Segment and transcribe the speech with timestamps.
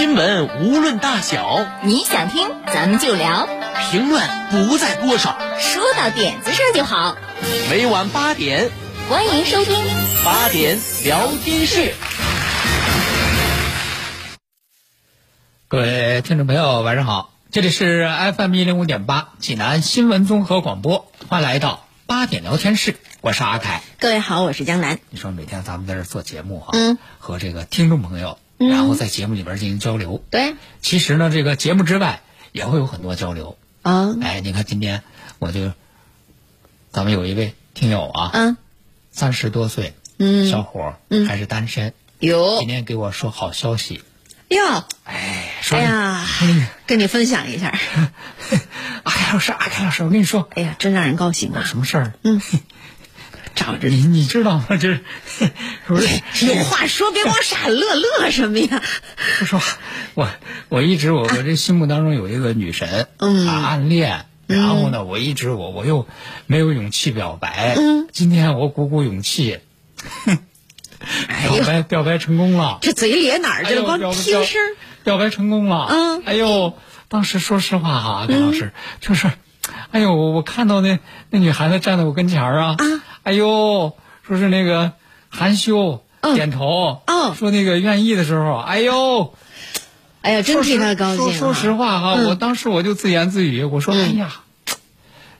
[0.00, 3.46] 新闻无论大小，你想听咱们就聊，
[3.90, 7.18] 评论不在多少，说到点子上就好。
[7.68, 8.70] 每晚八点，
[9.10, 9.76] 欢迎收听
[10.24, 11.92] 八点聊天室。
[15.68, 18.08] 各位听众朋友，晚上好，这里是
[18.38, 23.82] FM 一零五点八济南新闻综合广播，欢迎来到八点聊天室，我是阿凯。
[23.98, 24.98] 各位好，我是江南。
[25.10, 28.38] 你说每天咱们在这做节目哈，嗯，和这个听众朋友，
[28.68, 30.22] 然后在节目里边进行交流。
[30.30, 32.20] 对，其实呢，这个节目之外
[32.52, 33.56] 也会有很多交流。
[33.82, 35.02] 啊，哎，你看今天
[35.38, 35.72] 我就，
[36.92, 38.56] 咱们有一位听友啊，嗯，
[39.10, 40.50] 三十多岁，嗯。
[40.50, 41.26] 小伙儿，嗯。
[41.26, 44.02] 还是单身，有今天给我说好消息，
[44.48, 47.78] 哟，哎，说哎呀嗯，跟你分享一下，
[49.04, 51.62] 阿凯老师，阿凯老师，我跟你说，哎呀，真让人高兴啊！
[51.64, 52.12] 什么事儿？
[52.22, 52.42] 嗯，
[53.82, 54.66] 你你知道吗？
[54.80, 54.94] 这
[55.26, 55.50] 是，
[55.86, 58.82] 不是有话说，别光傻乐乐什么呀？
[59.38, 59.60] 不说，
[60.14, 60.28] 我
[60.68, 64.26] 我一直我我这心目当中有一个女神，嗯啊，暗恋。
[64.46, 66.08] 然后呢，我一直我我又
[66.46, 69.60] 没有勇气表白，嗯，今天我鼓鼓勇气，
[70.24, 73.82] 表白表白成功了，这嘴咧哪儿去了？
[73.84, 74.60] 光听声，
[75.04, 76.76] 表白成功了，嗯哎呦，
[77.08, 79.30] 当时说实话哈，李老师、就是，
[79.92, 80.98] 哎呦，我我看到那
[81.30, 82.84] 那女孩子站在我跟前儿啊，啊
[83.22, 83.92] 哎呦，
[84.26, 84.92] 说是那个
[85.28, 86.34] 含羞、嗯。
[86.34, 89.34] 点头，哦说那个愿意的时候，哎呦，
[90.22, 91.30] 哎呀，真替他高兴啊。
[91.32, 92.28] 说说实话哈，嗯。
[92.28, 94.40] 我当时我就自言自语，我说，哎呀，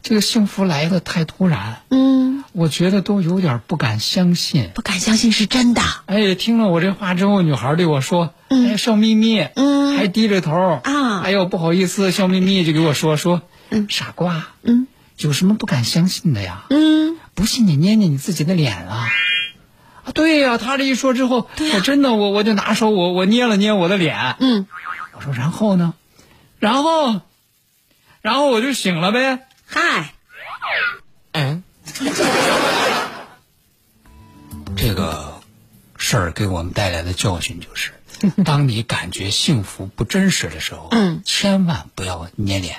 [0.02, 4.70] 这个幸福来的太突然，嗯，我觉得都有点不敢相信。
[4.74, 5.82] 不敢相信是真的。
[6.06, 9.96] 哎，听了我这话之后，女孩对我说：“哎，笑眯眯，嗯。
[9.98, 11.20] 还低着头啊。
[11.22, 13.86] 哎呦，不好意思，笑眯眯就给我说说，嗯。
[13.90, 14.86] 傻瓜，嗯，
[15.18, 16.64] 有什么不敢相信的呀？
[16.70, 19.08] 嗯，不信你捏捏你自己的脸啊！
[20.04, 24.66] 啊，对呀、他这一说之后，我真的我我就拿手我我捏了捏我的脸，嗯，
[25.14, 25.94] 我说然后呢，
[26.58, 27.20] 然后，
[28.22, 30.12] 然后我就醒了呗，嗨，
[31.32, 31.62] 嗯，
[34.76, 35.40] 这个
[35.96, 37.92] 事儿给我们带来的教训就是，
[38.44, 42.76] 当你感觉幸福不真实的时候，嗯，千万不要捏脸。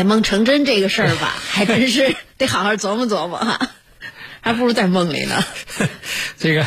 [0.00, 3.68] 美梦成真这个事儿吧， 还真是得好好琢磨琢磨哈，
[4.40, 5.44] 还不如在梦里呢。
[6.40, 6.64] 这个，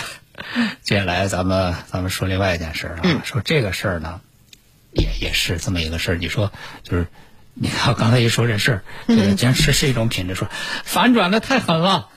[0.83, 4.21] 接下来咱们咱们说另外一件事儿啊，嗯说这个事儿呢，
[4.91, 6.15] 也也是这么一个事儿。
[6.15, 6.51] 你说
[6.83, 7.07] 就是，
[7.55, 10.47] 你看我刚才一说这事儿，这个坚持是一种品质，说
[10.83, 12.09] 反转的太狠了。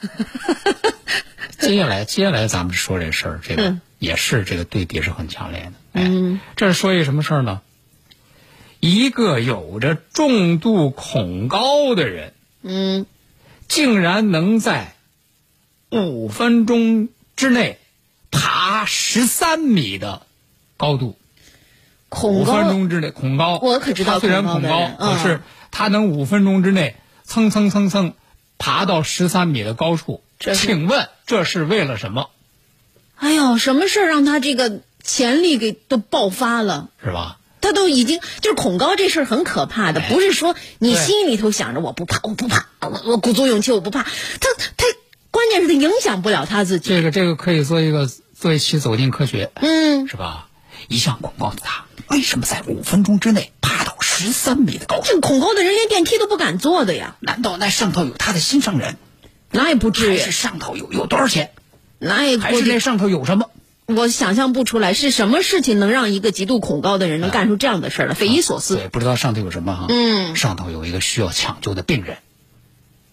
[1.59, 5.73] 接下来接下来咱们说这事儿，这个嗯也是这个对比是很强烈的。
[5.99, 7.63] 哎，嗯这是说一个什么事儿呢？
[8.81, 13.07] 一个有着重度恐高的人，嗯，
[13.69, 14.95] 竟然能在
[15.91, 17.79] 五分钟之内
[18.31, 20.23] 爬十三米的
[20.77, 21.17] 高度。
[22.09, 26.95] 恐五分高，钟之内恐高，我可知道他虽然恐高可是他能五分钟之内
[27.25, 28.15] 蹭蹭蹭蹭
[28.59, 30.23] 爬到十三米的高处。
[30.39, 32.31] 这请问这是为了什么？
[33.17, 36.91] 哎呦，什么事儿让他这个潜力给都爆发了？
[37.03, 37.39] 是吧？
[37.67, 44.87] 他都已经就是恐高这事儿很可怕的，不是说你心里头想着我不怕，我不怕，我我鼓足勇气我不怕，他他
[45.33, 46.89] 关键是他影响不了他自己。
[46.89, 50.47] 这个这个可以做一个做一期走进科学，嗯，是吧？
[50.89, 55.03] 一向恐高的他，为什么在五分钟之内爬到十三米的高度？
[55.05, 58.97] 这恐高的人连电梯都不敢坐的呀，难道那上头有他的心上人？
[59.51, 61.51] 那也不至于还是，上头有有多少钱？
[61.99, 63.51] 那也不还是那上头有什么？
[63.87, 68.77] 我想象不出来是什么事情能让一个极度恐高的人能干出这样的事儿来，匪夷所思。
[68.77, 69.87] 对，不知道上头有什么哈？
[69.89, 72.19] 嗯上头有一个需要抢救的病人。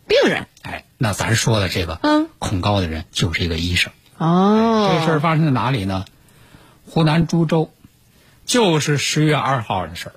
[0.07, 3.93] 病人哎，那咱说的这个，嗯，恐高的人就是一个医生。
[4.17, 6.05] 哦这事儿发生在哪里呢？
[6.85, 7.71] 湖南株洲，
[8.45, 10.15] 就是十月二号的事儿。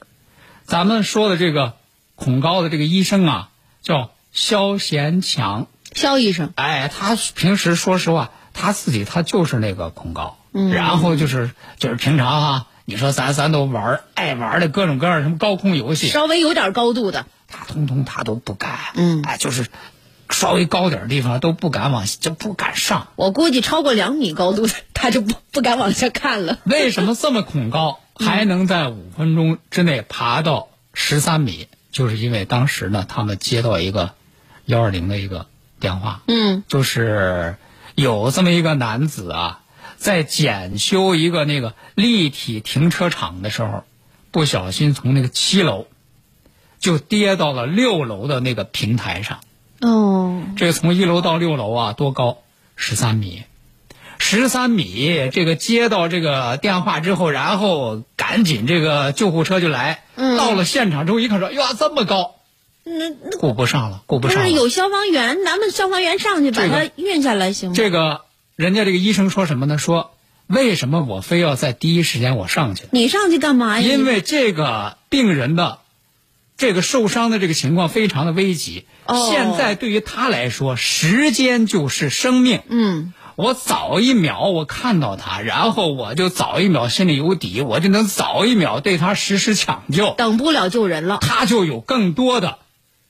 [0.65, 1.75] 咱们说的这个
[2.15, 3.51] 恐高的这个医生啊，
[3.83, 5.67] 叫肖贤强。
[5.95, 10.39] 肖医生，哎，他平时说实话，他自己他就是那个恐高，
[10.73, 18.79] 然后就是就是平常啊你说咱咱都玩爱玩的各种各样什么高空游戏，稍微有点高度的，他通通他都不敢。
[18.95, 19.67] 嗯哎，就是
[20.31, 23.09] 稍微高点儿地方都不敢往就不敢上。
[23.17, 26.59] 我估计超过两米高度的，他就不不敢往下看了。
[26.65, 31.69] 为什么这么恐高，还能在五分钟之内爬到十三米？
[31.91, 34.13] 就是因为当时呢，他们接到一个
[34.67, 35.47] 幺二零的一个
[35.81, 37.57] 电话，嗯，就是
[37.95, 39.61] 有这么一个男子啊，
[39.97, 43.85] 在检修一个那个立体停车场的时候，
[44.31, 45.87] 不小心从那个七楼
[46.79, 49.41] 就跌到了六楼的那个平台上。
[49.81, 52.39] 哦，这个从一楼到六楼啊，多高？
[52.77, 53.43] 十三米。
[54.19, 60.05] 十三米，这个接到这个电话之后，然后赶紧这个救护车就来。
[60.15, 62.37] 嗯到了现场之后一看说，哟，这么高，
[62.85, 64.49] 那那顾不上了，顾不不上了。
[64.49, 67.75] 是有消防员，咱们消防员上去把这个他运下来行吗？
[67.77, 68.23] 这个
[68.57, 69.77] 人家这个医生说什么呢？
[69.77, 70.13] 说
[70.47, 72.85] 为什么我非要在第一时间我上去？
[72.91, 73.87] 你上去干嘛呀？
[73.87, 75.81] 因为这个病人的
[76.57, 78.87] 这个受伤的这个情况非常的危急。
[79.05, 82.63] 哦现在对于他来说，时间就是生命。
[82.69, 92.59] 嗯，我早一秒我看到他，然后我就早一秒心里有底，我就能早一秒对他实施抢救，等不了救人了，他就有更多的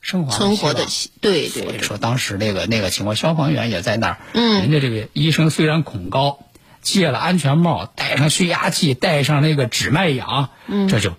[0.06, 4.18] 生活存活的希对对对，所以说当时那个那个情况，消防员也在那儿。
[4.34, 6.38] 嗯人家这个医生虽然恐高，
[6.80, 11.14] 借了安全帽，戴上血压计，戴上那个止脉氧，嗯这就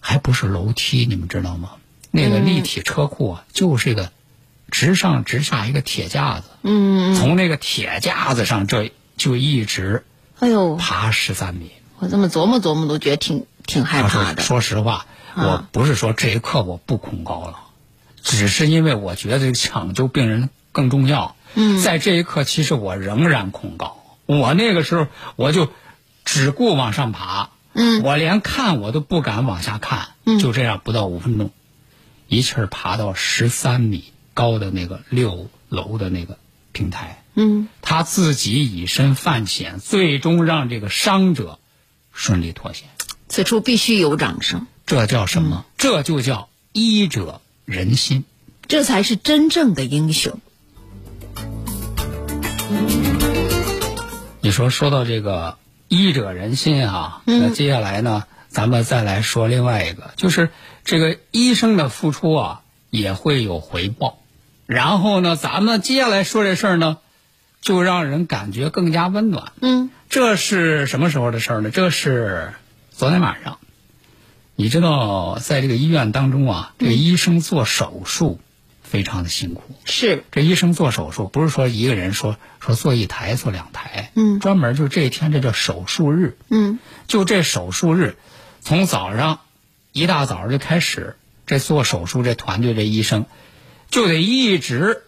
[0.00, 1.72] 还不是楼梯，你们知道吗？
[2.10, 4.10] 那个立体车库啊，就是一个
[4.70, 10.06] 直上直下一个铁架子，嗯，从那个铁架子上这就一直
[10.38, 11.72] 哎呦，爬十三米。
[11.98, 14.40] 我这么琢磨琢磨都觉得挺挺害：“怕的。
[14.40, 17.58] 说实话，啊我不是说这一刻我不恐高了，
[18.28, 21.34] 只是因为我觉得这个抢救病人更重要。
[21.54, 24.04] 嗯在这一刻，其实我仍然恐高。
[24.26, 25.72] 我那个时候我就
[26.26, 30.08] 只顾往上爬，嗯我连看我都不敢往下看。
[30.26, 31.50] 嗯就这样，不到五分钟，
[32.28, 36.36] 一气儿爬到十三米高的那个六楼的那个
[36.72, 37.24] 平台。
[37.34, 41.58] 嗯，他自己以身犯险，最终让这个伤者
[42.12, 42.90] 顺利脱险。
[43.30, 45.64] 此处必须有掌声，这叫什么？
[45.78, 48.24] 这就叫医者仁心。
[48.66, 50.40] 这才是真正的英雄。
[54.40, 60.48] 你说说到这个医者仁心啊，那接下来呢，咱们再来说另外一个，就是
[60.84, 64.18] 这个医生的付出啊，也会有回报。
[64.64, 66.98] 然后呢，咱们接下来说这事儿呢，
[67.60, 69.52] 就让人感觉更加温暖。
[69.60, 71.70] 嗯，这是什么时候的事儿呢？
[71.70, 72.54] 这是
[72.90, 73.57] 昨天晚上。
[74.60, 78.40] 你知道，在这个医院当中啊，这个医生做手术
[78.82, 79.62] 非常的辛苦。
[79.84, 84.40] 是，这医生做手术不是说一个人说说做一台做两台，嗯。
[84.40, 86.80] 专门就这一天这叫手术日，嗯。
[87.06, 88.16] 就这手术日，
[88.60, 89.38] 从早上
[89.92, 91.14] 一大早就开始，
[91.46, 93.26] 这做手术这团队这医生
[93.90, 95.04] 就得一直，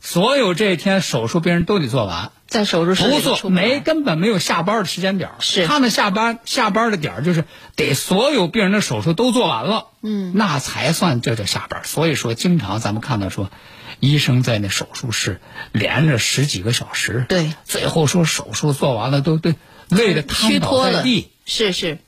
[0.00, 5.66] 所有这一天手术病人都得做完，在手术室里不做出不来没根本没有下班的时间表是。
[5.66, 7.44] 他们下班下班的点儿就是
[7.74, 11.82] 得所有病人的手术都做完了，嗯，那才算这叫下班。
[11.84, 13.50] 所以说，经常咱们看到说，
[13.98, 15.40] 医生在那手术室
[15.72, 19.52] 连着十几个小时，对，最后说手术做完了都都
[19.88, 21.98] 累得瘫倒在地。，是是，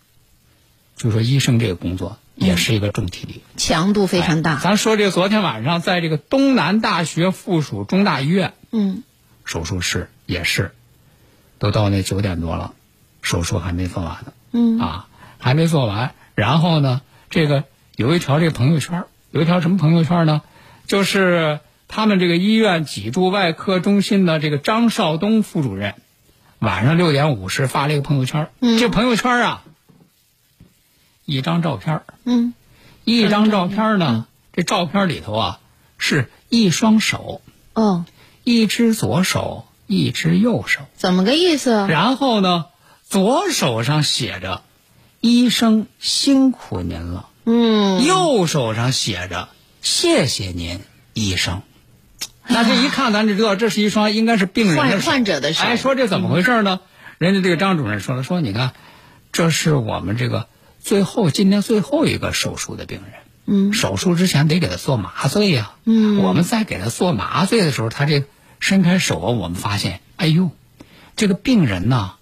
[0.97, 4.61] 就说医生这个工作也是一个重体力，强度非常哎大。
[4.61, 9.03] 咱说这个昨天晚上在这个东南大学附属中大医院，嗯，
[9.45, 10.73] 手术室也是，
[11.59, 12.75] 都到那九点多了，
[13.23, 14.33] 手术还没做完呢。
[14.53, 15.09] 嗯啊，
[15.39, 16.15] 还没做完。
[16.35, 17.65] 然后呢，这个
[17.97, 20.43] 有一条这个朋友圈，有一条什么朋友圈呢？
[20.87, 25.95] 就是他们这个医院脊柱外科中心的这个张少东副主任，
[26.59, 28.51] 晚上六点五十发了一个朋友圈。
[28.61, 29.65] 嗯这朋友圈啊，
[31.25, 32.53] 一张照片，嗯，
[33.05, 35.61] 一张照片呢，这照片里头啊
[35.97, 37.41] 是一双手，
[37.73, 38.05] 哦，
[38.45, 40.83] 一只左手，一只右手。
[40.97, 41.87] 怎么个意思啊？
[41.89, 42.67] 然后呢，
[43.09, 44.63] 左手上写着
[45.21, 49.49] “医生辛苦您了”，嗯，右手上写着
[49.83, 50.81] “谢谢您，
[51.15, 51.63] 医生”。
[52.47, 56.81] 那这一看，咱就知道这是一双应该是病人的患手患者的手哎，说这怎么回事呢？
[57.19, 58.73] 人家这个张主任说了，说你看，
[59.33, 60.47] 这是我们这个
[60.81, 63.13] 最后今天最后一个手术的病人。
[63.51, 68.25] 嗯手术之前得给他做麻醉呀、嗯我们在给他做麻醉的时候，他这
[68.61, 70.51] 伸开手啊，我们发现，哎呦，
[71.17, 72.13] 这个病人呐，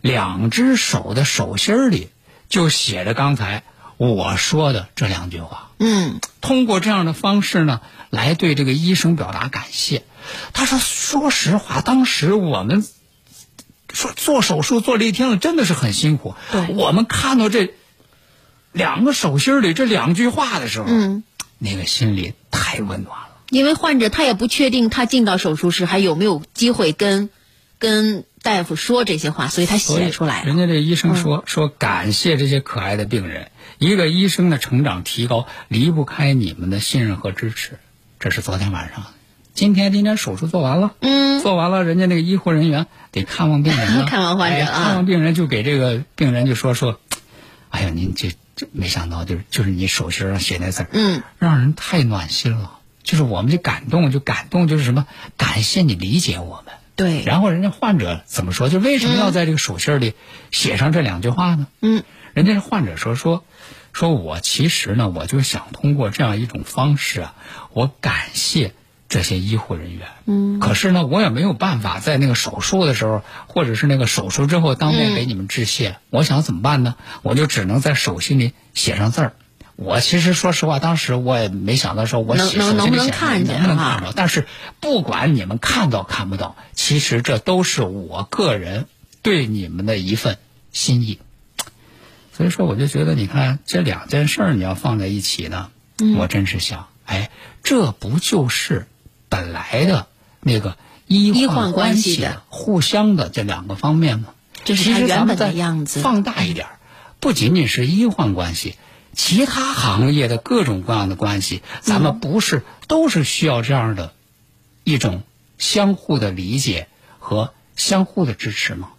[0.00, 2.10] 两只手的手心里
[2.48, 3.62] 就写着刚才
[3.96, 5.70] 我说的这两句话。
[5.78, 7.80] 嗯，通过这样的方式呢，
[8.10, 10.02] 来对这个医生表达感谢。
[10.52, 12.84] 他说：“说实话，当时我们
[13.92, 16.34] 说做手术做了一天了，真的是很辛苦。
[16.74, 17.74] 我们看到这
[18.72, 21.22] 两个手心里这两句话的时候，嗯，
[21.58, 23.27] 那个心里太温暖了。
[23.50, 27.30] 因为患者他也不确定他进到手术室还有没有机会跟
[27.78, 37.78] 跟大夫说这些话，所以他写出来人家这医生说、说感谢这些可爱的病人，一个医生的成长提高离不开你们的信任和支持。
[38.20, 39.06] 这是昨天晚上，
[39.54, 44.84] 今天今天手术做完了，嗯，做完了，人家那个医护人员得看望病人了 看望患者哎啊。
[44.84, 46.98] 看望病人就给这个病人就说说，
[47.70, 52.77] 哎呀，您这这没想到就是就是你手心上写那字儿嗯，让人太暖心了。
[53.08, 55.06] 就是我们就感动，就感动，就是什么？
[55.38, 56.74] 感谢你理解我们。
[56.94, 58.68] 对，然后人家患者怎么说？
[58.68, 60.12] 就为什么要在这个手心里
[60.50, 61.66] 写上这两句话呢？
[61.80, 62.02] 嗯，
[62.34, 63.44] 人家是患者说说，
[63.94, 67.34] 说我其实呢，我就想通过这样一种方式啊，
[67.72, 68.74] 我感谢
[69.08, 70.06] 这些医护人员。
[70.26, 75.96] 嗯，可是呢，我也没有办法在那个手术的时候，或者是那个手术之后当面给你们致谢。
[76.10, 76.94] 我想怎么办呢？
[77.22, 79.32] 我就只能在手心里写上字儿。
[79.80, 84.12] 我其实说实话，当时我也没想到说我能能能不能看见能不能看到。
[84.12, 84.48] 但是
[84.80, 88.86] 不管你们看到看不到，其实这都是我个人
[89.22, 90.38] 对你们的一份
[90.72, 91.20] 心意。
[92.32, 97.30] 所以说，我就觉得，你看这两件事儿，你要放在一起呢，嗯我真是想，哎，
[97.62, 98.88] 这不就是
[99.28, 100.08] 本来的
[100.40, 104.30] 那个医医患患关系的互相的这两个方面吗？
[104.64, 106.78] 这是其它原本的样子放大一点儿，
[107.20, 108.74] 不仅仅是医患关系，
[109.14, 114.12] 其他行业的各种各样的关系，咱嗯们不是都是需要这样的
[114.84, 115.22] 一种
[115.58, 116.86] 相互的理解
[117.18, 118.90] 和相互的支持吗？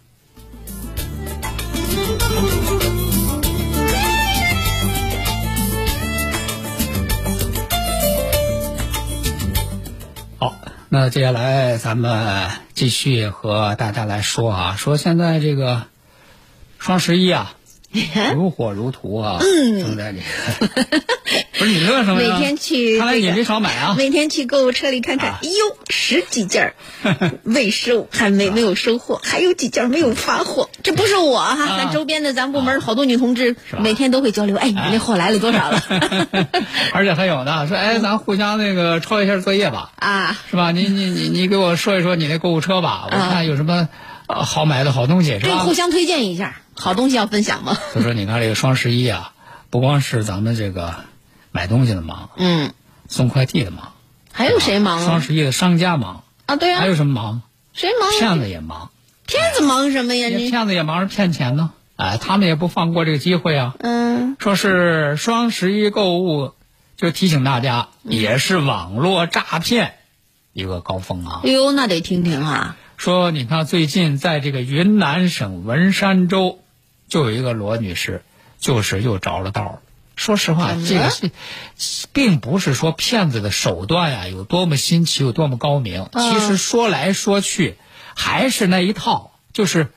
[10.38, 10.56] 好，
[10.88, 15.84] 那接下来咱们继续和大家来说啊，说现在这个
[16.78, 17.54] 双十一啊，
[18.34, 20.18] 如火如荼啊，正在这
[20.66, 21.00] 个，
[21.58, 22.36] 不是你乐什么呀？
[22.36, 23.94] 每天去这个看来你没少买啊。
[23.98, 26.74] 每天去购物车里看看，啊哎呦，十几件儿
[27.42, 30.70] 未收，还没没有收货，还有几件儿没有发货。
[30.82, 35.82] 这不是我哈，啊咱周边的咱部门好多女同志吧每天都会交流，哎，你那货来了多少了？
[36.92, 40.70] 而且还有呢，说哎，咱互相那个抄一下作业吧，啊，是吧？
[40.70, 43.88] 你你你你给我说一说你那购物车吧，我啊看有什么
[44.28, 45.48] 呃好买的好东西，是吧？
[45.48, 47.76] 这互相推荐一下，好东西要分享吗。
[47.92, 49.32] 所以说， 你看这个双十一啊，
[49.70, 50.94] 不光是咱们这个
[51.52, 52.72] 买东西的忙，嗯，
[53.08, 53.92] 送快递的忙，
[54.32, 55.20] 还有谁忙双啊？
[55.20, 57.42] 十一的商家忙，啊，对啊还，有什么忙？
[57.72, 58.12] 谁忙啊？
[58.18, 58.90] 骗子也忙，
[59.26, 60.28] 骗子忙什么呀？
[60.28, 61.70] 你骗子也忙着骗钱呢。
[61.96, 63.74] 哎，他们也不放过这个机会啊。
[63.78, 66.52] 嗯，说是双十一购物，
[66.96, 69.94] 就提醒大家，也是网络诈骗
[70.52, 71.50] 一个高峰啊哎。
[71.50, 72.76] 呦，那得听听啊。
[73.00, 76.58] 说你看，最近在这个云南省文山州，
[77.08, 78.22] 就有一个罗女士，
[78.58, 79.80] 就是又着了道了。
[80.16, 81.30] 说实话，这个是，
[82.12, 86.10] 并不是说骗子的手段呀、有多么新奇，有多么高明。
[86.12, 87.76] 其实说来说去，
[88.14, 89.88] 还是那一套，就是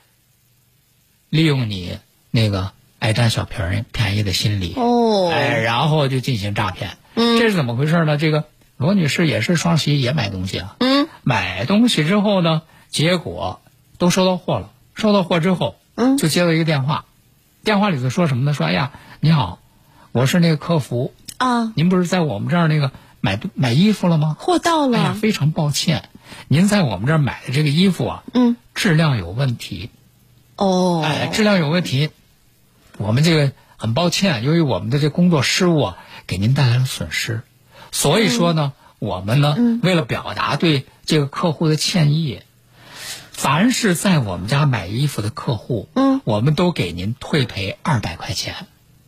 [1.28, 1.98] 利用你
[2.30, 6.96] 那个爱占小便宜便宜的心理，哦哎，然后就进行诈骗。
[7.16, 8.16] 嗯这是怎么回事呢？
[8.16, 8.44] 这个
[8.78, 12.62] 罗女士也是双十一也买东西啊，嗯买东西之后呢，
[12.94, 13.60] 结果
[13.98, 14.70] 都收到货了。
[14.94, 16.16] 收到货之后，嗯。
[16.16, 17.06] 就接到一个电话，
[17.64, 18.54] 电话里头说什么呢？
[18.54, 19.58] 说哎呀，你好，
[20.12, 24.36] 我是那个客服，啊，您不是在我们这儿那个买买衣服了吗？
[24.38, 25.14] 货到哎呀，了。
[25.14, 26.08] 非常抱歉，
[26.46, 29.90] 您在我们这儿买的这个衣服啊，嗯，质量有问题，
[30.54, 32.10] 哦，哎，质量有问题，
[32.96, 35.98] 我们这个很抱歉，由于我们的这工作失误啊，
[36.28, 37.42] 给您带来了损失，
[37.90, 42.40] 所以说呢，我们呢，为了表达对这个客户的歉意，
[43.34, 48.54] 凡是在我们家买衣服的客户，嗯，我们都给您退赔二百块钱。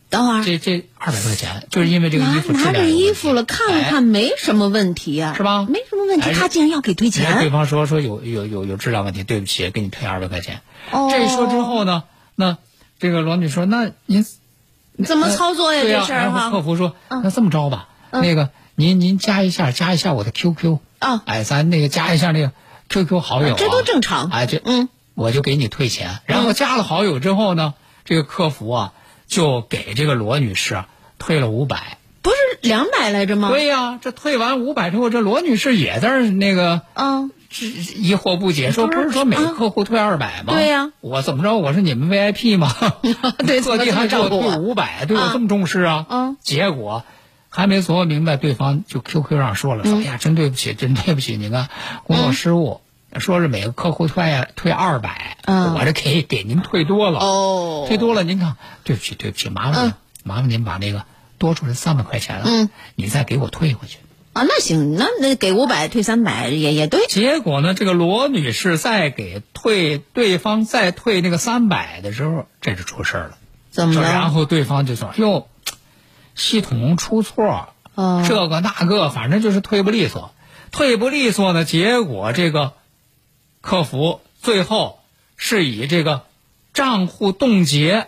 [0.09, 7.49] 等会儿这这二百块钱，就是因为这个衣服质拿着衣服了，看了哎看，没什么问题呀，是吧没什么问题，哎他竟然要给退人家对。
[7.49, 10.61] 方说说有有有有质量问题，对不起，给你退二百块钱。
[10.91, 12.03] 哦这一说之后呢，
[12.35, 12.57] 那
[12.99, 14.25] 这个罗女说，那您
[15.05, 15.81] 怎么操作呀？
[15.81, 16.61] 这事儿然后客？
[16.61, 22.53] 服说，嗯那这么着吧，那个您您加一下加一下我的 QQ，啊哎，咱那个加一下那个
[22.89, 26.19] QQ 好友、啊，这都正常哎，这嗯，我就给你退钱。
[26.25, 27.73] 然后加了好友之后呢，
[28.05, 28.93] 这个客服啊
[29.27, 30.87] 就给这个罗女士啊
[31.19, 31.97] 退了五百。
[32.21, 33.49] 不是两百来着吗？
[33.49, 40.51] 对呀、这退完五百之后，这罗女士也在那个啊，是疑惑不解，说不是说每个啊客户退二百吗？
[40.53, 41.55] 对呀我怎么着？
[41.57, 42.73] 我是你们 VIP 吗？
[43.47, 46.05] 对特地 还给我退五百，对我啊这么重视啊？
[46.09, 47.03] 嗯结果
[47.57, 51.69] 还没琢磨明白，对方就 QQ 上说了，说嗯哎呀，真对不起，真对不起，你看
[52.03, 52.81] 工作失误。
[53.19, 61.03] 说是每个客户退退二百，嗯我这给给您退多了，哦退多了，您看，对不起对不起，麻烦您、嗯麻烦您把那个
[61.37, 63.97] 多出来三百块钱了，嗯，你再给我退回去。
[64.33, 67.07] 啊，那行，那那给五百退三百也也对。
[67.07, 73.37] 结果呢，这个罗女士在给退对方再退那个三百的时候，这就出事儿了。
[73.71, 74.31] 怎么了然？
[74.31, 75.47] 后对方就说：“哟，
[76.37, 80.31] 系统出错，哦这个那个，反正就是退不利索。
[80.71, 82.73] 退不利索呢，结果这个
[83.61, 84.99] 客服最后
[85.35, 86.23] 是以这个
[86.73, 88.07] 账户冻结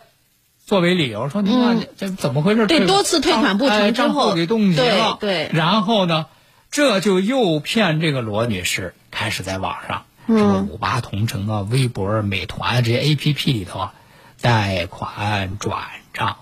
[0.65, 2.65] 作为理由，说你看、这怎么回事？
[2.65, 5.17] 嗯对多次退款不成哎之后账户给冻结了。
[5.19, 6.27] 对对然后呢，
[6.69, 13.93] 这就诱骗这个罗女士开始在网上，嗯什么五八同城啊、微博、美团这些 A P P 里头啊，
[14.41, 16.37] 贷款转账，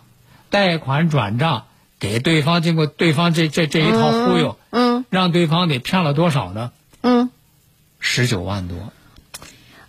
[0.49, 1.67] 贷款转账
[1.99, 6.71] 给对方，经过对方这这这一套忽悠，嗯让对方给骗了多少呢？
[7.01, 7.29] 嗯，
[7.99, 8.93] 十九万多，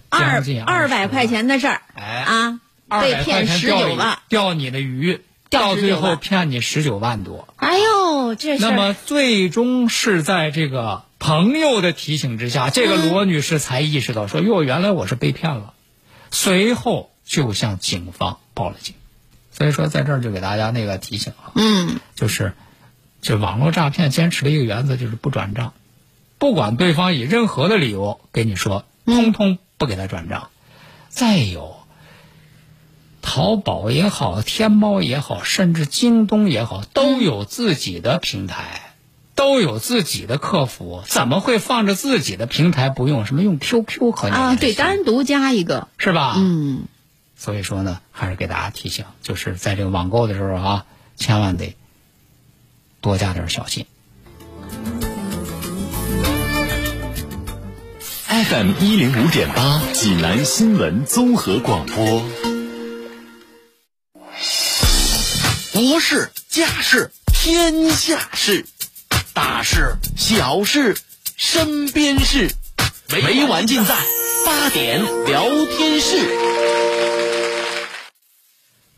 [0.09, 2.61] 二将近20二百块钱的事儿哎啊，
[3.01, 4.19] 被骗十九万。
[4.29, 7.49] 钓你的鱼，钓到最后骗你十九万多。
[7.57, 15.75] 哎呦，这那么最终是在这个朋友的提醒之下，这个罗女士才意识到说：“哟，原来我是被骗了。”
[16.31, 18.95] 随后就向警方报了警。
[19.59, 22.53] 所以说，在这儿就给大家那个提醒啊，嗯就是，
[23.21, 25.73] 就网络诈骗坚持的一个原则就是不转账，
[26.39, 30.51] 不管对方以任何的理由给你说，通通不给他转账。
[31.09, 31.77] 再有，
[33.21, 38.93] 淘宝也好，天猫也好，甚至京东也好，都有自己的平台，
[39.35, 43.27] 都有自己的客服，怎么会放着自己的平台不用？
[43.27, 45.89] 什么用 QQ 和你啊，对，单独加一个。
[45.99, 46.35] 是吧？
[46.37, 46.83] 嗯，
[47.39, 51.77] 所以说呢，还是给大家提醒，就是在这个网购的时候啊，千万得
[53.01, 53.87] 多加点小心。
[58.27, 62.25] FM 一零五点八，济南新闻综合广播。
[65.73, 68.67] 国事、家事、天下事，
[69.33, 70.97] 大事、小事、
[71.37, 72.51] 身边事，
[73.09, 73.97] 每晚尽在
[74.45, 75.45] 八点聊
[75.77, 76.68] 天室。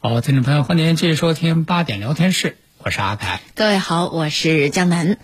[0.03, 3.43] 好，听众朋友，欢迎您继续收听八点聊天室，我是阿凯。
[3.55, 5.19] 各位好，我是江南。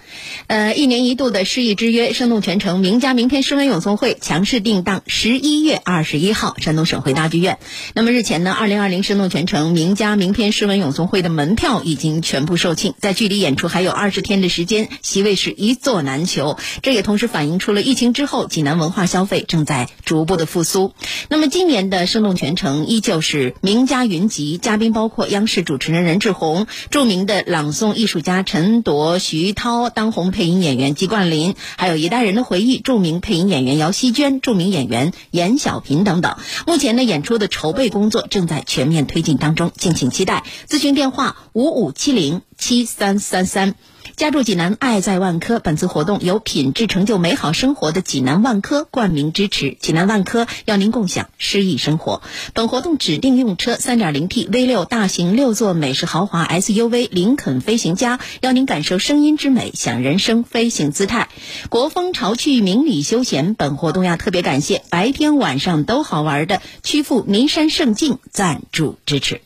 [0.47, 7.59] 呃，一年一度的诗意之约生动全城名家名篇诗文咏诵会强势定档十一月二十一号，山东省会大剧院。
[7.95, 16.59] 那么日前呢，二零二零生动全城名家名篇诗文咏诵会的门票已经全部售罄，在距离演出还有二十天的时间，席位是一座难求。
[16.83, 20.93] 这也同时反映出了疫情之后济南文化消费正在逐步的复苏。
[21.31, 36.37] 那么今年的生动全城依旧是名家云集，嘉宾包括央视主持人任志宏、著名的朗诵艺术家陈铎、徐涛、当红配音演员季冠霖，还有一代人的回忆，著名配音演员姚希娟、著名演员严小平等等。
[36.67, 40.43] 目前呢，演出的筹备工作正在全面推进当中，敬请期待。
[40.69, 43.77] 咨询电话五五七零七三三三。
[44.15, 45.59] 家住济南，爱在万科。
[45.59, 49.77] 本次活动由品质成就美好生活的济南万科冠名支持。
[49.81, 52.23] 济南万科要您共享诗意生活。
[52.55, 61.29] 本活动指定用车 3.0T V 六大型六座美式豪华 SUV 林肯飞行家，要您感受声音之美，享人生飞行姿态。
[61.69, 63.55] 国风潮趣，明理休闲。
[63.55, 69.41] 本活动要特别感谢白天晚上都好玩的曲阜名山胜境赞助支持。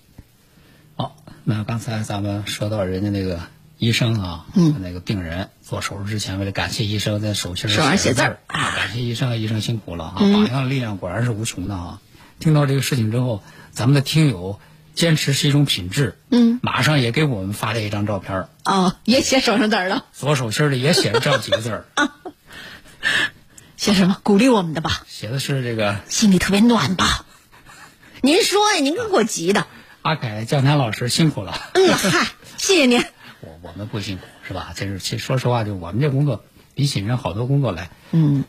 [0.97, 3.41] 好，那刚才咱们说到人家那个
[3.81, 10.17] 医生啊，嗯那个病人做手术之前，为了感谢医生，在手心手上写字字儿啊感谢医生，医生辛苦了啊！
[10.21, 12.01] 嗯榜样力量果然是无穷的啊！
[12.39, 14.61] 听到这个事情之后，咱们的听友
[14.95, 21.87] 坚持是一种品质，嗯，马上也给我们发了一张照片儿，哦，也写手上字儿了，左手心里也写着这样几个字儿，
[23.79, 24.19] 写什么？
[24.23, 25.05] 鼓励我们的吧。
[25.09, 27.25] 写的是这个心里特别暖吧？
[28.21, 29.67] 您说呀，您给我急的。
[30.03, 31.59] 阿凯江南老师辛苦了。
[31.73, 32.27] 嗯，嗨，
[32.59, 33.03] 谢谢您。
[33.41, 34.73] 我我们不辛苦是吧？
[34.75, 38.45] 这是其实说实话，就我们这工作比起人好多工作来嗯，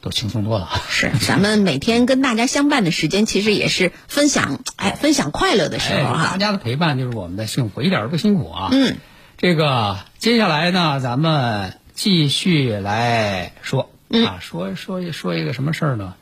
[0.00, 0.68] 都轻松多了。
[0.88, 6.26] 是，咱们每天跟大家相伴的时间，其实也是分享，哎，分享快乐的时哎，候哈。
[6.32, 8.68] 大家的陪伴就是我们的幸福，一点儿都不辛苦啊。
[8.72, 8.96] 嗯，
[9.36, 16.14] 这个接下来呢，咱们继续来说、嗯啊，说说说一个什么事儿呢？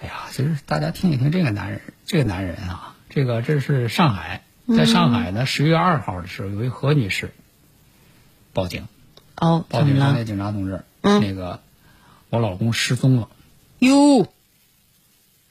[0.00, 4.42] 哎呀，其实大家听一听这个男人，这个男人啊，这个这是上海，
[4.74, 7.32] 在上海呢，十、月二号的时候，有一何女士
[8.52, 8.86] 报警，
[9.36, 10.24] 哦，报警说那？
[10.24, 11.60] 警察同志，嗯那个
[12.30, 13.28] 我老公失踪了。
[13.78, 14.26] 哟，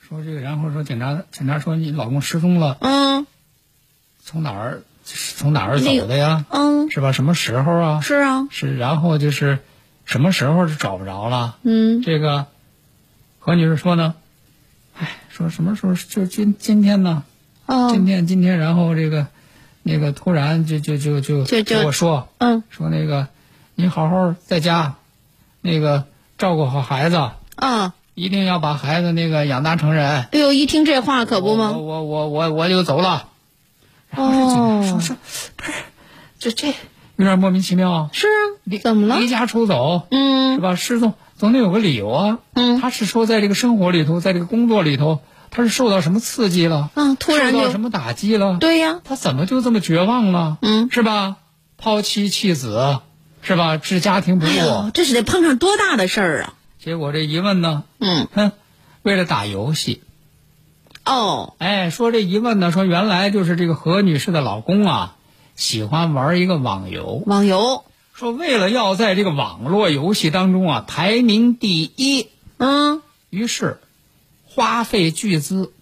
[0.02, 3.26] 说这个，然后说警察警察说你老公失踪了，嗯
[4.22, 6.46] 从哪儿从哪儿走的呀？
[6.50, 7.12] 嗯，是吧？
[7.12, 8.02] 什么时候啊？
[8.02, 9.60] 是啊，是，然后就是
[10.04, 11.58] 什么时候是找不着了？
[11.64, 12.48] 嗯这个
[13.40, 14.16] 何女士说呢，
[14.98, 17.24] 哎，说什么时候就今今天呢？
[17.66, 19.28] 哦，今天今天，然后这个
[19.84, 23.28] 那个突然就就就就就就跟我说嗯说那个
[23.76, 24.96] 你好好在家
[25.62, 26.06] 那个
[26.38, 27.18] 照顾好孩子，
[27.56, 30.28] 啊，一定要把孩子那个养大成人。
[30.32, 31.72] 哎呦，一听这话可不我吗？
[31.72, 33.30] 我我我我就走了。
[34.12, 35.18] 然后说说
[35.58, 35.72] 不是，
[36.40, 36.68] 这这
[37.18, 38.10] 有点莫名其妙啊。
[38.14, 39.28] 是啊离，怎么了离？
[39.28, 40.76] 家出走，嗯是吧？
[40.76, 42.40] 失踪总得有个理由啊。
[42.54, 45.20] 嗯他是说在这个生活里头，在这个工作里头，
[45.56, 46.92] 他是受到什么刺激了？
[46.96, 48.58] 嗯，突然就受到什么打击了？
[48.60, 50.58] 对呀，他怎么就这么绝望了？
[50.62, 51.38] 嗯是吧？
[51.78, 53.00] 抛妻弃子，
[53.42, 53.78] 是吧？
[53.78, 56.54] 置家庭不顾，，这是得碰上多大的事儿啊！
[56.78, 58.52] 结果这一问呢，嗯，哼，
[59.02, 60.02] 为了打游戏，
[61.06, 65.16] 哦，哎，说这一问呢，说原来就是这个何女士的老公啊，
[65.56, 73.80] 喜欢玩一个网游，网游，说为了要在这个网络游戏当中啊排名第一，嗯，于是
[74.56, 75.74] 花费巨资。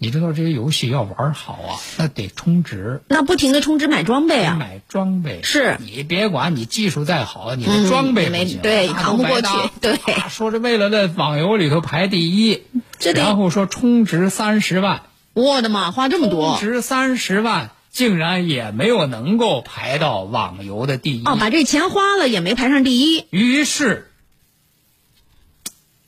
[0.00, 5.40] 你知道这些游戏要玩好啊，那得充值，那不停的充值买装备啊，买装备。
[5.42, 5.76] 是。
[5.80, 9.48] 你别管你技术再好，你嗯的装备不行对那扛不过去
[9.80, 9.94] 对。
[9.94, 12.62] 啊说是为了在网游里头排第一，
[13.00, 15.02] 这然后说充值三十万，
[15.34, 16.58] 我的妈，花这么多。
[16.58, 21.24] 充值三十万，竟然也没有能够排到网游的第一。
[21.24, 24.12] 哦，把这钱花了也没排上第一，于是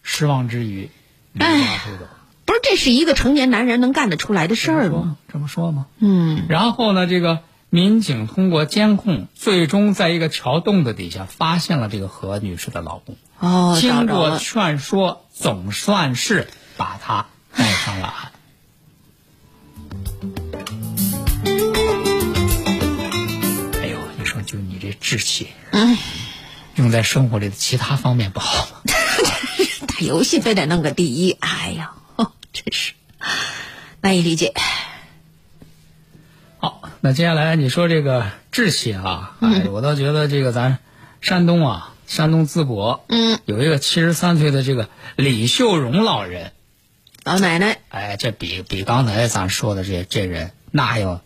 [0.00, 0.90] 失望之余，离
[1.40, 1.80] 哎。
[2.44, 5.16] 不是，这是一个成年男人能干得出来的事儿吗？
[5.32, 5.86] 这么说吗？
[5.98, 13.16] 嗯，然后呢，这个民警通过监控，最终在一个桥洞的底下发现了这个何女士的老公。
[13.38, 18.32] 哦，找经过着，劝说，总算是把他带上了岸。
[23.80, 25.96] 哎呦，你说就你这志气，嗯，
[26.74, 28.80] 用在生活里的其他方面不好吗？
[30.00, 32.94] 打游戏非得弄个第一，哎呀，哦，真是
[34.00, 34.54] 难以理解。
[36.58, 40.78] 好，那接下来你说这个志气啊，哎，我倒觉得这个咱
[41.20, 46.52] 山东啊，山东淄博，嗯，有一个七十三岁的这个李秀荣老人，
[47.22, 51.20] 老奶奶，哎，这比比刚才咱说的这这人那要，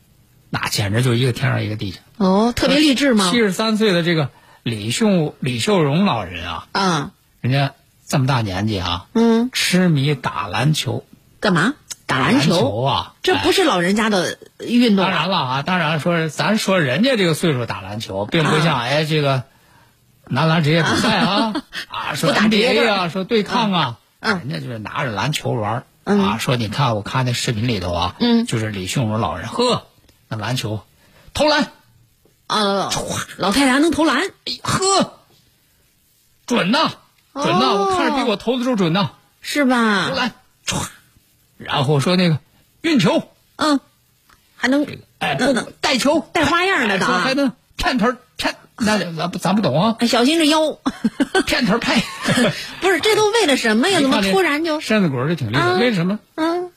[0.51, 2.01] 那简直就一个天上一个地下。
[2.17, 3.39] 哦，特别励志吗七？
[3.39, 4.31] 十三岁的这个
[4.65, 7.75] 李秀李秀荣老人啊，啊，人家
[8.07, 11.05] 这么大年纪啊，嗯，痴迷打篮球，
[11.41, 11.75] 干嘛？
[12.07, 12.83] 打篮篮球？
[12.83, 13.53] 啊，这不哎。
[13.53, 15.19] 是老人家的运动当啊。
[15.21, 19.45] 然了啊，当然说咱说人家这个岁数打篮球，并不像、哎这个
[20.27, 21.55] 男篮职业比赛啊
[21.89, 24.39] 啊说打职业 NBA 啊，说对抗啊，嗯。
[24.41, 26.39] 人家就是拿着篮球玩、嗯啊。
[26.39, 28.45] 说你看我看那视频里头啊，嗯。
[28.47, 29.87] 就是李秀荣老人，呵，
[30.29, 30.83] 那篮球
[31.33, 31.73] 投篮，
[32.49, 32.91] 啊，
[33.39, 35.21] 老太太还能投篮，哎呵，
[36.47, 36.91] 准呐，
[37.35, 40.15] 准呐，哦我看着比我投的时候准呐，是吧投？
[40.17, 40.33] 篮，
[40.67, 40.87] 唰，
[41.59, 42.39] 然后说那个
[42.83, 43.81] 运球，嗯，
[44.57, 50.79] 还能这个哎不带球带花样的哎说打还能骗头儿骗，那咱不咱不懂啊，哎 小心这腰。
[51.47, 52.01] 骗头拍。
[52.81, 54.01] 不是，这都为了什么呀？
[54.01, 55.63] 怎么突然就身子骨儿就挺厉害？
[55.63, 56.19] 啊为什么？
[56.37, 56.71] 嗯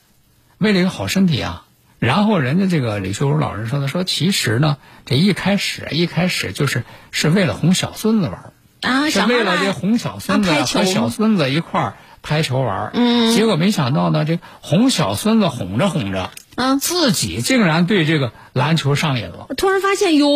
[0.58, 1.64] 为了一个好身体啊。
[2.00, 9.10] 然后人家这个李秀荣老人说的，说其实呢，这一开始一开始就是是为了哄小孙子玩儿，啊？
[9.10, 12.90] 是为了这哄小孙子啊和小孙子一块儿拍球玩儿。
[12.94, 19.46] 嗯结果没想到呢，这哄小孙子哄着哄着，啊，自己竟然对这个篮球上瘾了。
[19.56, 20.26] 突然发现，哟，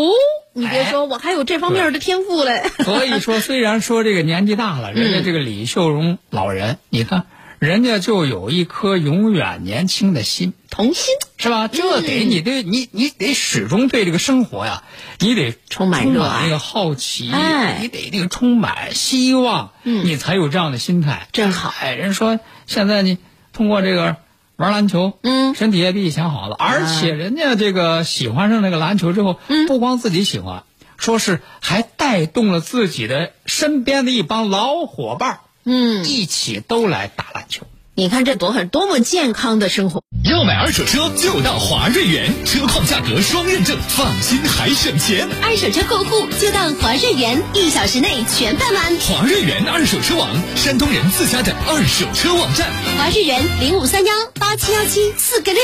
[0.53, 2.63] 你别哎说，我还有这方面的天赋嘞。
[2.85, 7.25] 所以说，虽然说这个年纪大了，人家嗯这个李秀荣老人，你看
[7.63, 10.53] 人家就有一颗永远年轻的心。
[10.69, 11.15] 童心。
[11.39, 11.69] 是吧？
[11.69, 14.83] 这得你得你你得始终对这个生活呀，
[15.21, 16.43] 你得充满热爱。
[16.43, 17.79] 那个好奇，哎。
[17.81, 20.05] 你得那个充满希望，嗯。
[20.05, 21.29] 你才有这样的心态。
[21.31, 21.73] 真好。
[21.81, 23.19] 哎，人说现在你
[23.53, 24.17] 通过这个
[24.57, 25.55] 玩篮球，嗯。
[25.55, 29.69] 身体也比以前好了，而且人家这个喜欢上那个篮球之后，嗯。
[29.69, 30.65] 不光自己喜欢，
[30.97, 37.67] 说是还带动了自己的身边的一帮老伙伴儿，嗯，一起都来打篮球。
[37.95, 40.03] 你看这多很多么健康的生活。
[40.25, 45.29] 要买二手车就到华瑞源，车况价格双认证，放心还省钱。
[45.43, 48.97] 二手车过户就到华瑞源，一小时内全办完。
[48.97, 52.71] 华瑞源二手车网，山东人自家的二手车网站。
[52.97, 55.61] 华瑞源零五三幺八七幺七四个六。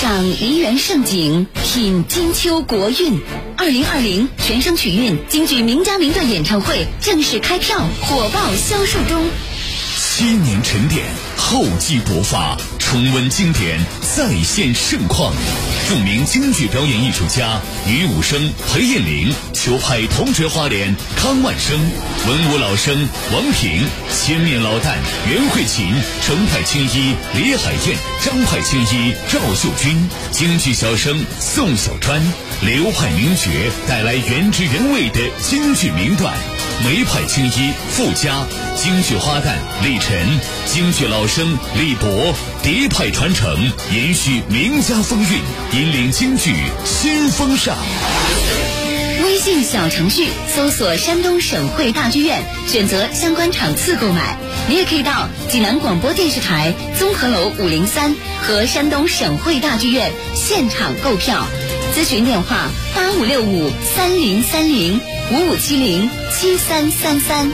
[0.00, 3.20] 赏梨园盛景，品金秋国韵。
[3.56, 9.24] 二零二零全声曲韵京剧名家名段演唱会正式开票，火爆销售中。
[9.96, 11.04] 七年沉淀，
[11.36, 13.80] 厚积薄发，重温经典，
[14.14, 15.32] 再现盛况。
[15.88, 21.78] 著名京剧表演艺术家于武生、裴艳玲，裘派同学花脸康万生，
[22.28, 24.96] 文武老生王平，千面老旦
[25.28, 25.92] 袁慧琴，
[26.22, 32.20] 程派青衣李海燕，张派青衣赵秀君，京剧小生宋小川，
[32.64, 33.50] 流派名角
[33.86, 36.32] 带来原汁原味的京剧名段。
[36.82, 45.38] 梅派青衣傅家，京剧花旦李晨，京剧老生李博，蝶派传承延续名家风韵，
[45.78, 46.54] 引领京剧
[46.86, 47.76] 新风尚。
[49.22, 54.38] 微信小程序搜索“山东省会大剧院”，选择相关场次购买。
[54.70, 61.46] 你也可以到济南广播电视台综合楼五零三和山东省会大剧院现场购票。
[61.94, 67.48] 咨询电话：八五六五三零三零五五七零七三三三。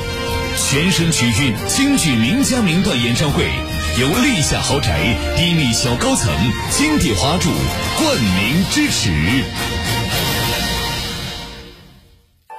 [0.57, 3.45] 全省曲韵京剧名家名段演唱会，
[4.01, 6.33] 由立夏豪宅低密小高层
[6.71, 7.51] 金地华筑
[7.99, 9.45] 冠名支持。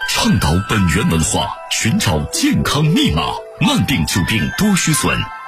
[0.08, 3.24] 倡导本源文化，寻找健康密码，
[3.60, 5.18] 慢病久病多虚损。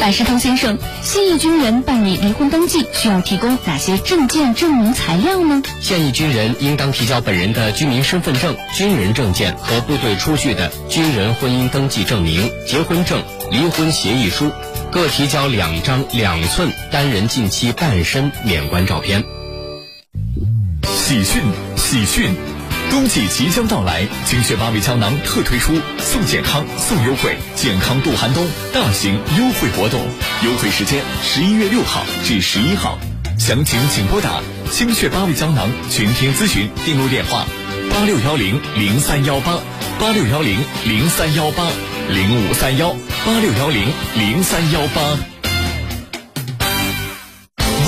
[0.00, 5.62] 百事通先生，现役军人办理离婚登记需要提供哪些证件证明材料呢？
[5.80, 14.50] 现役军人应当提交本人的居民身份证、军人证件和部队出具的军人婚姻登记证明、结婚证、离婚协议书，
[14.90, 19.22] 各提交两张两寸单人近期半身免冠照片。
[20.82, 21.42] 喜讯，
[21.76, 22.49] 喜讯！
[22.90, 30.00] 冬季即将到来，精血八味胶囊特推出送健康、送优惠，健康度寒冬大型优惠活动，
[30.44, 32.98] 优惠时间十一月六号至十一号，
[33.38, 37.46] 详情请拨打精血八味胶囊全天咨询订录电话：
[37.90, 39.58] 八六幺零零三幺八
[40.00, 41.64] 八六幺零零三幺八
[42.08, 45.29] 零五三幺八六幺零零三幺八。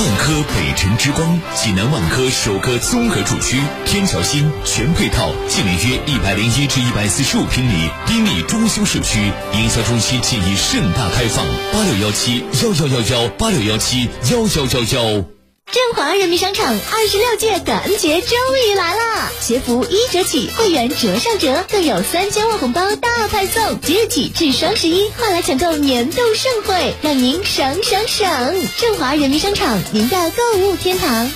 [0.03, 9.21] 万科北辰之光，济南万科首个综合住区，天桥新，全配套，建面约一百零一至一百四十五平米低密装修社区，
[9.55, 11.47] 营销中心建议盛大开放。
[11.73, 14.81] 八六幺七幺幺幺幺八六幺七幺幺幺
[15.21, 15.42] 幺。
[15.73, 19.33] 振华人民商场二十六届感恩节终于来啦！
[19.41, 23.81] 鞋服一折起，会员折上折，更有三千万红包大派送。
[23.81, 28.69] 即日起至双十一，快来抢购年度盛会，让您省省省！
[28.79, 31.33] 振华人民商场，您的购物天堂。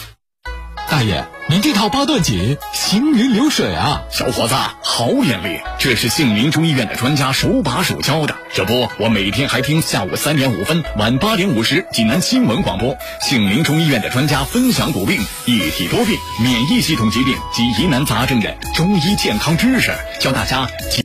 [0.90, 4.03] 大爷，您这套八段锦行云流水啊！
[4.11, 5.61] 小伙子，好眼力！
[5.79, 8.35] 这是杏林中医院的专家手把手教的。
[8.53, 20.67] 这不，我每天还听下午三点五分、晚八点五十济南新闻广播，杏林中医院的专家分享骨病、一体多病、免疫系统疾病及疑难杂症的中医健康知识，教大家。